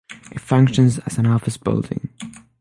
[0.31, 2.09] It functions as an office building.